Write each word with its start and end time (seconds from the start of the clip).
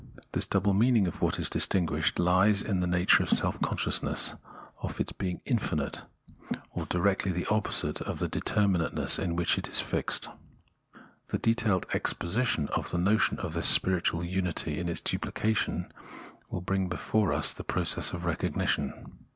This 0.31 0.47
double 0.47 0.73
meaning 0.73 1.05
of 1.07 1.21
what 1.21 1.37
is 1.37 1.47
distinguished 1.47 2.17
lies 2.17 2.63
in 2.63 2.79
the 2.79 2.87
nature 2.87 3.21
of 3.21 3.29
self 3.29 3.61
consciousness:— 3.61 4.33
of 4.81 4.99
its 4.99 5.11
being 5.11 5.41
infinite, 5.45 6.01
or 6.71 6.87
directly 6.87 7.31
the 7.31 7.45
opposite 7.51 8.01
of 8.01 8.17
the 8.17 8.27
determinateness 8.27 9.19
in 9.19 9.35
which 9.35 9.59
it 9.59 9.67
is 9.67 9.79
fixed. 9.79 10.27
The 11.27 11.37
detailed 11.37 11.85
exposition 11.93 12.67
of 12.69 12.89
the 12.89 12.97
notion 12.97 13.37
of 13.37 13.53
this 13.53 13.67
spiritual 13.67 14.23
unity 14.23 14.79
in 14.79 14.89
its 14.89 15.01
duplication 15.01 15.93
will 16.49 16.61
bring 16.61 16.89
before 16.89 17.31
us 17.31 17.53
the 17.53 17.63
process 17.63 18.11
of 18.11 18.25
Recognition. 18.25 19.19